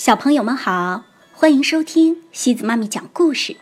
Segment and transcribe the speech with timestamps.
[0.00, 3.54] 小朋友们好，欢迎收听西子妈咪讲故事。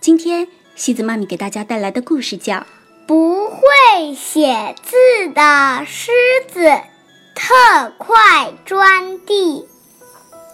[0.00, 2.54] 今天西子妈咪给大家带来的故事叫
[3.06, 4.96] 《不会写字
[5.34, 6.10] 的狮
[6.48, 6.62] 子
[7.34, 9.60] 特快钻地》。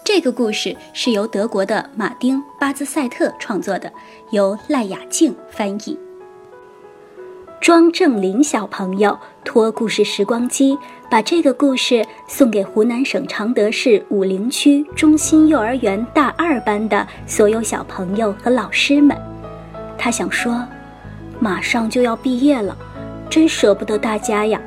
[0.05, 3.93] 这个故事是由德国的马丁·巴兹赛特创作的，
[4.33, 5.96] 由赖雅静翻译。
[7.61, 10.79] 庄正林小朋友托故事时光机，
[11.11, 19.16] 把这个故事送给湖南省常德市武陵区中心幼儿园大二班的所有小朋友和老师们。
[19.99, 20.65] 他想说，
[21.41, 22.77] 马上就要毕业了，
[23.29, 24.61] 真舍不得大家呀！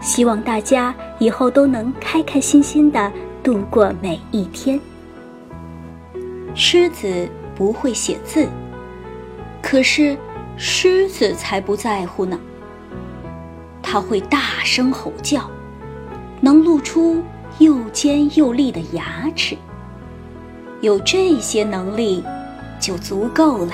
[0.00, 3.12] 希望大家以后都能开开心心的
[3.42, 4.80] 度过每一天。
[6.54, 8.48] 狮子不会写字，
[9.62, 10.16] 可是。
[10.62, 12.38] 狮子才不在乎呢。
[13.82, 15.50] 它会大声吼叫，
[16.42, 17.24] 能露出
[17.58, 19.56] 又尖又利的牙齿。
[20.82, 22.22] 有这些能力
[22.78, 23.72] 就足够了。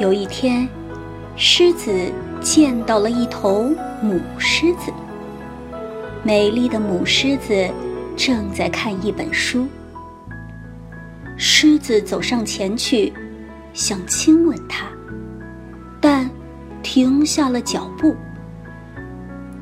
[0.00, 0.66] 有一天，
[1.36, 2.10] 狮子
[2.40, 4.90] 见到了一头母狮子。
[6.22, 7.68] 美丽的母狮子
[8.16, 9.68] 正在看一本书。
[11.36, 13.12] 狮子走上前去。
[13.72, 14.86] 想亲吻她，
[16.00, 16.28] 但
[16.82, 18.14] 停下了脚步。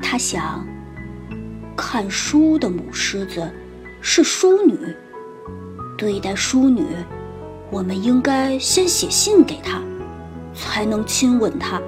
[0.01, 0.65] 他想，
[1.75, 3.47] 看书的母狮子
[4.01, 4.77] 是淑女，
[5.97, 6.85] 对待淑女，
[7.69, 9.81] 我们应该先写信给她，
[10.53, 11.79] 才能亲吻她。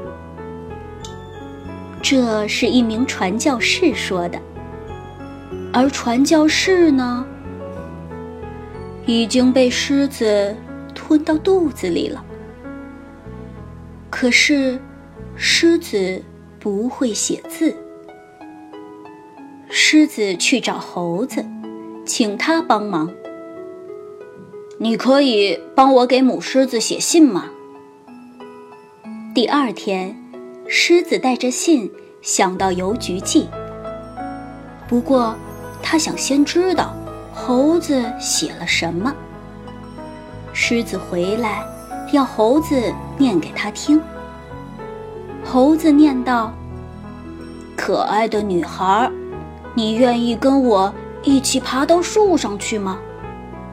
[2.01, 4.39] 这是一名传教士说的，
[5.73, 7.25] 而传教士呢，
[9.05, 10.55] 已经被狮子。
[10.91, 12.23] 吞到肚子里了。
[14.09, 14.79] 可是，
[15.35, 16.23] 狮子
[16.59, 17.75] 不会写字。
[19.69, 21.45] 狮子去找猴子，
[22.05, 23.09] 请他帮忙。
[24.77, 27.51] 你可以帮我给母狮子写信吗？
[29.33, 30.15] 第二天，
[30.67, 31.89] 狮子带着信
[32.21, 33.47] 想到邮局寄。
[34.89, 35.35] 不过，
[35.81, 36.93] 他想先知道
[37.33, 39.15] 猴子写了什么。
[40.53, 41.65] 狮子回来，
[42.11, 44.01] 要猴子念给他听。
[45.43, 46.53] 猴子念道
[47.75, 49.09] ：“可爱的女孩，
[49.73, 52.97] 你愿意跟我一起爬到树上去吗？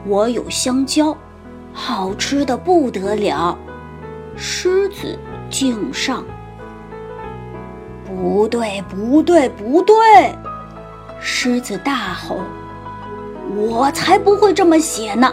[0.05, 1.15] 我有香蕉，
[1.73, 3.57] 好吃的不得了。”
[4.35, 5.19] 狮子
[5.49, 6.23] 敬上。
[8.05, 9.95] 不对，不对，不对！
[11.19, 12.37] 狮子大吼
[13.55, 15.31] ：“我才不会这么写呢！”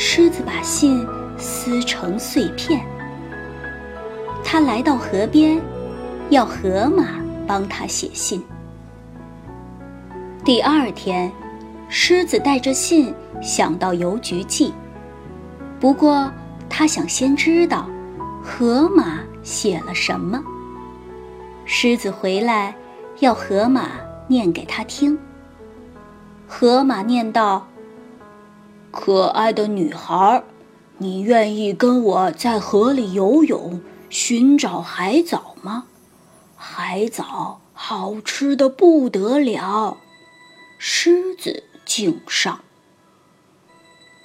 [0.00, 1.04] 狮子把信
[1.36, 2.80] 撕成碎片。
[4.44, 5.60] 他来到河边，
[6.30, 8.40] 要河马帮他写信。
[10.44, 11.32] 第二天，
[11.88, 14.72] 狮子带着信想到邮局寄。
[15.80, 16.32] 不过，
[16.70, 17.88] 他想先知道
[18.40, 20.40] 河马写了什么。
[21.64, 22.72] 狮子回来，
[23.18, 23.88] 要河马
[24.28, 25.18] 念给他听。
[26.46, 27.66] 河马念道。
[29.00, 30.42] 可爱的女孩，
[30.98, 35.84] 你愿意跟我在河里游泳，寻找海藻吗？
[36.56, 39.98] 海藻好吃的不得了。
[40.78, 42.60] 狮子敬上。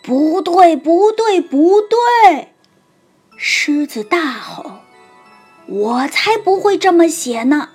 [0.02, 2.54] 不对，不对，不对！
[3.38, 4.80] 狮子大吼
[5.70, 7.70] ：“我才不会这么写呢！”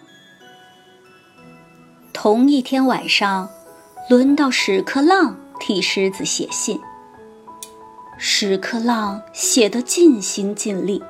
[2.12, 3.48] 同一天晚上，
[4.10, 5.36] 轮到屎壳郎。
[5.60, 6.80] 替狮子写信，
[8.20, 11.00] 屎壳郎写得尽心尽力，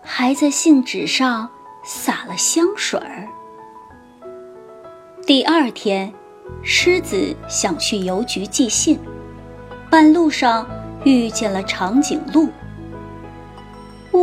[0.00, 1.50] 还在信纸上
[1.84, 3.26] 撒了香水儿。
[5.26, 6.12] 第二天，
[6.62, 9.00] 狮子想去邮局寄信，
[9.90, 10.64] 半路上
[11.04, 12.48] 遇见了长颈鹿。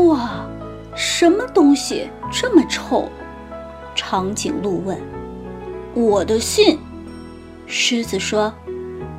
[0.07, 0.47] 哇，
[0.95, 3.09] 什么东西这么臭？
[3.93, 4.97] 长颈鹿问。
[5.93, 6.79] 我的信，
[7.67, 8.53] 狮子说。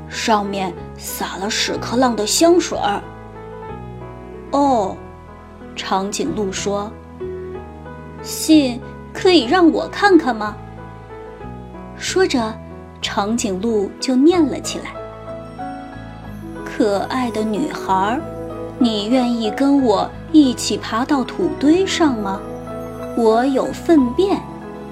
[0.08, 3.02] 上面撒了屎壳郎的香水儿。
[4.52, 4.94] 哦，
[5.74, 6.92] 长颈鹿说
[8.22, 8.78] ：“信
[9.14, 10.54] 可以让我看看吗？”
[11.96, 12.52] 说着，
[13.00, 14.92] 长颈鹿就念了起来
[16.66, 18.20] ：“可爱的女孩，
[18.78, 22.38] 你愿意跟我一起爬到土堆上吗？
[23.16, 24.38] 我有粪便，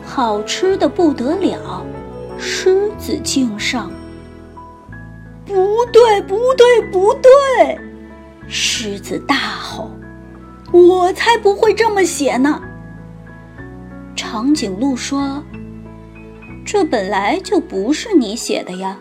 [0.02, 1.84] 好吃的不得了。
[2.38, 3.90] 狮子敬上。”
[5.48, 7.78] 不对，不对，不对！
[8.46, 9.90] 狮子大吼
[10.70, 12.60] ：“我才不会这么写呢！”
[14.14, 15.42] 长颈鹿说
[16.66, 18.98] ：“这本来就不是你写的呀！”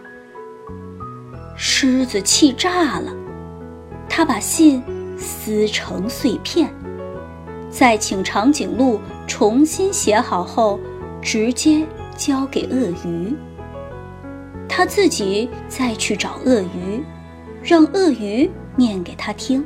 [1.57, 3.13] 狮子气炸了，
[4.07, 4.81] 他把信
[5.17, 6.73] 撕成碎片，
[7.69, 10.79] 再请长颈鹿重新写好后，
[11.21, 11.85] 直接
[12.15, 13.35] 交给鳄鱼。
[14.77, 17.03] 他自己再去找鳄鱼，
[17.63, 19.65] 让鳄鱼念给他听。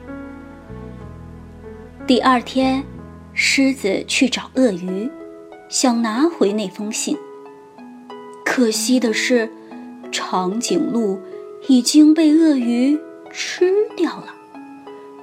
[2.08, 2.82] 第二天，
[3.34, 5.12] 狮子去找鳄鱼，
[5.68, 7.18] 想拿回那封信。
[8.46, 9.52] 可惜的是，
[10.14, 11.20] 长颈鹿
[11.68, 12.98] 已经被鳄鱼
[13.34, 14.34] 吃掉了，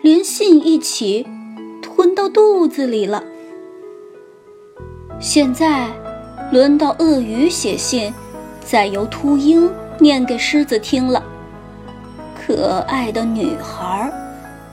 [0.03, 1.27] 连信一起
[1.81, 3.25] 吞到肚子里了。
[5.19, 5.89] 现在，
[6.53, 8.13] 轮到鳄鱼写信。
[8.71, 11.23] 再由秃鹰念给狮子听了。
[12.39, 14.13] 可爱的女孩，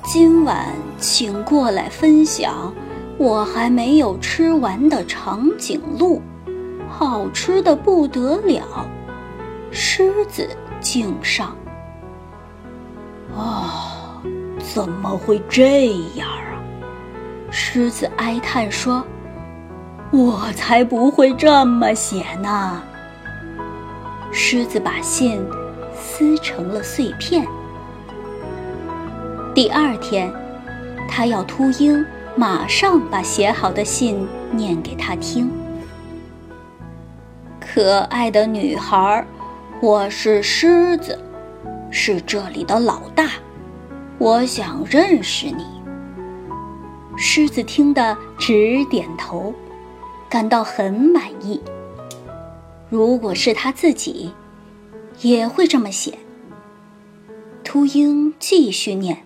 [0.04, 0.68] 今晚
[1.00, 2.74] 请过来分享
[3.18, 6.22] 我还没有吃完的长颈鹿，
[6.90, 8.86] 好吃的不得了。
[9.72, 10.46] 狮子
[10.82, 11.56] 敬上。
[13.34, 14.22] 啊，
[14.74, 16.60] 怎么会这样啊？
[17.50, 19.02] 狮子哀叹说
[20.12, 22.84] ：“我才不会这么写呢。”
[24.38, 25.42] 狮子把信
[25.96, 27.48] 撕成了碎片。
[29.54, 30.30] 第二天，
[31.08, 32.06] 他要秃鹰
[32.36, 35.50] 马上把写好的信念给他听。
[37.62, 39.26] 可爱的女孩，
[39.82, 41.18] 我是狮子，
[41.90, 43.30] 是这里的老大，
[44.18, 45.66] 我想认识你。
[47.16, 49.54] 狮子听得直点头，
[50.28, 51.62] 感到很满意。
[52.96, 54.32] 如果是他自己，
[55.20, 56.18] 也会这么写。
[57.62, 59.26] 秃鹰继续念：“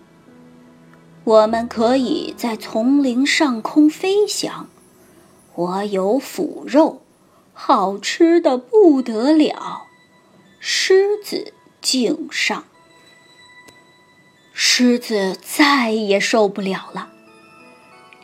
[1.22, 4.68] 我们可以在丛林上空飞翔，
[5.54, 7.02] 我有腐肉，
[7.52, 9.84] 好吃的不得了。”
[10.58, 12.64] 狮子敬上。
[14.52, 17.10] 狮子再也受不了了，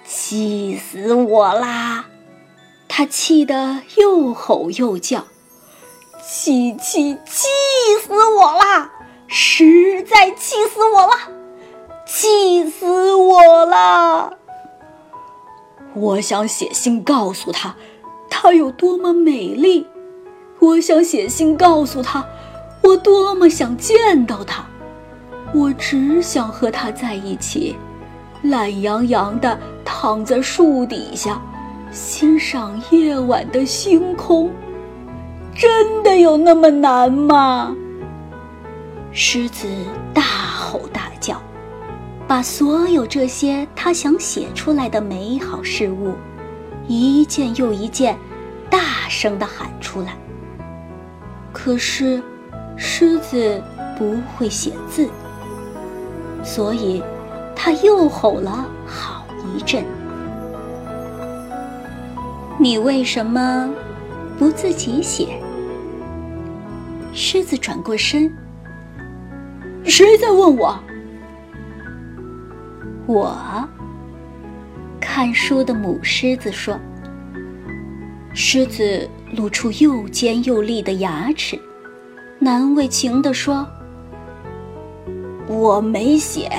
[0.05, 2.07] 气死我啦！
[2.89, 5.27] 他气得又吼又叫，
[6.29, 7.47] 气气气
[8.05, 8.91] 死我啦！
[9.29, 11.13] 实在气死我了，
[12.05, 14.37] 气死我了！
[15.95, 17.77] 我想写信告诉她，
[18.29, 19.87] 她有多么美丽；
[20.59, 22.27] 我想写信告诉她，
[22.83, 24.67] 我多么想见到她。
[25.55, 27.77] 我只想和她在一起，
[28.43, 31.41] 懒洋洋地躺在树底下。
[31.93, 34.51] 欣赏夜晚的星空，
[35.59, 37.75] 真的有那么难吗？
[39.11, 39.67] 狮子
[40.13, 41.41] 大吼大叫，
[42.29, 46.13] 把所有这些他想写出来的美好事物，
[46.87, 48.19] 一件又一件，
[48.69, 50.15] 大声地喊出来。
[51.55, 52.23] 可是，
[52.77, 53.63] 狮子
[53.99, 55.09] 不会写字，
[56.45, 57.03] 所以，
[57.55, 59.27] 他又吼了好
[59.57, 59.83] 一阵。
[62.59, 63.71] 你为什么
[64.39, 65.41] 不自己写？
[67.19, 68.31] 狮子转过身。
[69.85, 70.79] 谁在问我？
[73.07, 73.67] 我。
[75.01, 76.79] 看书的母狮子说。
[78.35, 81.59] 狮子露出又尖又利的牙齿，
[82.39, 83.67] 难为情地说
[85.49, 86.51] ：“我没写，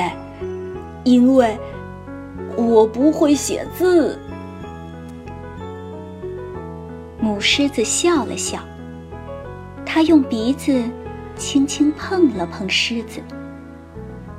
[1.04, 1.56] 因为
[2.56, 4.18] 我不会写字。”
[7.22, 8.60] 母狮子笑了笑，
[9.98, 10.84] 他用鼻子
[11.36, 13.20] 轻轻碰了碰狮子，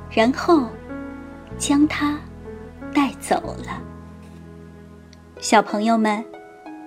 [0.09, 0.69] 然后
[1.57, 2.17] 将它
[2.93, 3.83] 带走了。
[5.41, 6.23] 小朋友们，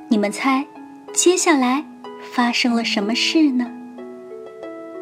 [0.09, 0.67] 你们猜，
[1.13, 1.85] 接下来
[2.33, 3.71] 发生了什么事呢？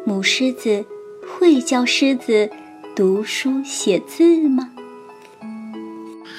[0.03, 0.85] 母狮子
[1.25, 2.51] 会教狮子
[2.93, 4.69] 读书写字吗？